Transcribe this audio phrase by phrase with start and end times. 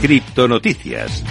[0.00, 1.24] Criptonoticias.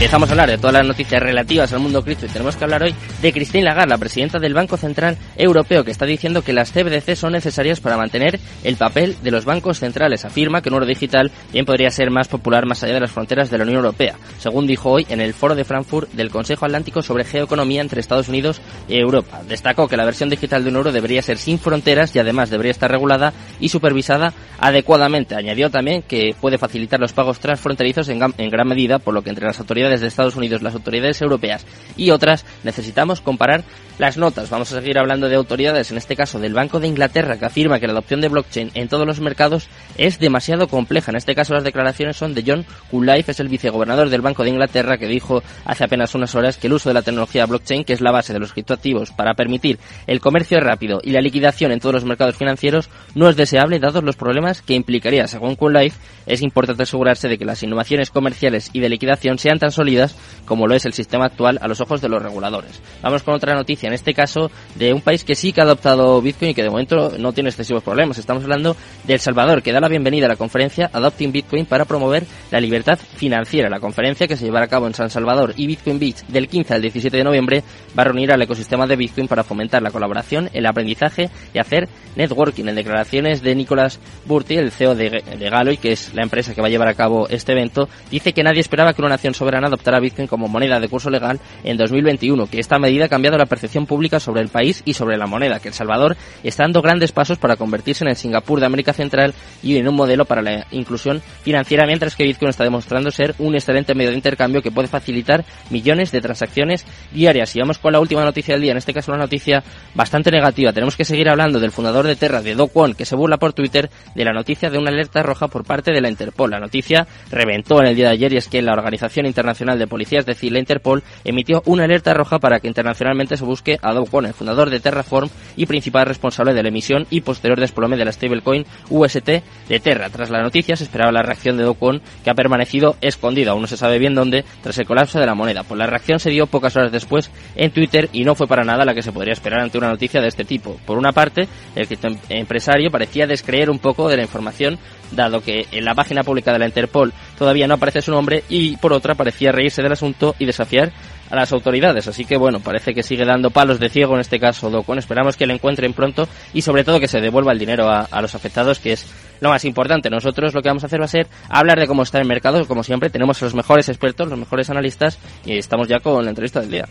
[0.00, 2.82] Empezamos a hablar de todas las noticias relativas al mundo cripto y tenemos que hablar
[2.84, 6.72] hoy de Christine Lagarde, la presidenta del Banco Central Europeo, que está diciendo que las
[6.72, 10.24] CBDC son necesarias para mantener el papel de los bancos centrales.
[10.24, 13.50] Afirma que un oro digital bien podría ser más popular más allá de las fronteras
[13.50, 17.02] de la Unión Europea, según dijo hoy en el foro de Frankfurt del Consejo Atlántico
[17.02, 19.42] sobre geoeconomía entre Estados Unidos y Europa.
[19.46, 22.72] Destacó que la versión digital de un euro debería ser sin fronteras y además debería
[22.72, 25.34] estar regulada y supervisada adecuadamente.
[25.34, 29.30] Añadió también que puede facilitar los pagos transfronterizos en, en gran medida, por lo que
[29.30, 33.64] entre las autoridades de Estados Unidos, las autoridades europeas y otras, necesitamos comparar
[34.00, 34.48] las notas.
[34.48, 37.78] Vamos a seguir hablando de autoridades, en este caso del Banco de Inglaterra, que afirma
[37.78, 39.68] que la adopción de blockchain en todos los mercados
[39.98, 41.10] es demasiado compleja.
[41.10, 44.48] En este caso las declaraciones son de John Coollife, es el vicegobernador del Banco de
[44.48, 47.92] Inglaterra, que dijo hace apenas unas horas que el uso de la tecnología blockchain, que
[47.92, 51.80] es la base de los criptoactivos para permitir el comercio rápido y la liquidación en
[51.80, 55.26] todos los mercados financieros, no es deseable dados los problemas que implicaría.
[55.26, 59.72] Según Coollife, es importante asegurarse de que las innovaciones comerciales y de liquidación sean tan
[59.72, 62.80] sólidas como lo es el sistema actual a los ojos de los reguladores.
[63.02, 66.20] Vamos con otra noticia, en este caso de un país que sí que ha adoptado
[66.22, 68.18] Bitcoin y que de momento no tiene excesivos problemas.
[68.18, 71.84] Estamos hablando de El Salvador, que da la bienvenida a la conferencia Adopting Bitcoin para
[71.84, 73.68] promover la libertad financiera.
[73.68, 76.74] La conferencia que se llevará a cabo en San Salvador y Bitcoin Beach del 15
[76.74, 77.62] al 17 de noviembre
[77.98, 81.88] va a reunir al ecosistema de Bitcoin para fomentar la colaboración, el aprendizaje y hacer
[82.16, 82.66] networking.
[82.66, 86.60] En declaraciones de Nicolás Burti, el CEO de, de Galoy, que es la empresa que
[86.60, 89.66] va a llevar a cabo este evento, dice que nadie esperaba que una nación soberana
[89.66, 93.46] adoptará Bitcoin como moneda de curso legal en 2021, que esta medida ha cambiado la
[93.46, 97.12] percepción pública sobre el país y sobre la moneda, que El Salvador está dando grandes
[97.12, 100.66] pasos para convertirse en el Singapur de América Central y en un modelo para la
[100.70, 104.88] inclusión financiera, mientras que Bitcoin está demostrando ser un excelente medio de intercambio que puede
[104.88, 107.54] facilitar millones de transacciones diarias.
[107.56, 109.62] Y vamos con la última noticia del día, en este caso una noticia
[109.94, 110.72] bastante negativa.
[110.72, 113.52] Tenemos que seguir hablando del fundador de Terra, de Do Kwon, que se burla por
[113.52, 116.50] Twitter de la noticia de una alerta roja por parte de la Interpol.
[116.50, 119.86] La noticia reventó en el día de ayer y es que la Organización Internacional de
[119.86, 123.92] Policía es decir, la Interpol, emitió una alerta roja para que internacionalmente se busque a
[123.92, 127.96] Dow Kwon, el fundador de Terraform y principal responsable de la emisión y posterior desplome
[127.96, 129.26] de la stablecoin UST
[129.68, 130.10] de Terra.
[130.10, 131.76] Tras la noticia se esperaba la reacción de Do
[132.24, 135.34] que ha permanecido escondida, aún no se sabe bien dónde, tras el colapso de la
[135.34, 135.62] moneda.
[135.64, 138.84] Pues la reacción se dio pocas horas después en Twitter y no fue para nada
[138.84, 140.78] la que se podría esperar ante una noticia de este tipo.
[140.86, 141.88] Por una parte, el
[142.28, 144.78] empresario parecía descreer un poco de la información,
[145.12, 148.76] dado que en la página pública de la Interpol todavía no aparece su nombre, y
[148.76, 150.92] por otra parecía reírse del asunto y desafiar
[151.30, 152.06] a las autoridades.
[152.06, 154.98] Así que bueno, parece que sigue dando palos de ciego en este caso Docon.
[154.98, 158.20] Esperamos que le encuentren pronto y sobre todo que se devuelva el dinero a, a,
[158.20, 159.06] los afectados, que es
[159.40, 160.10] lo más importante.
[160.10, 162.66] Nosotros lo que vamos a hacer va a ser hablar de cómo está el mercado.
[162.66, 166.28] Como siempre, tenemos a los mejores expertos, los mejores analistas y estamos ya con la
[166.28, 166.88] entrevista del día.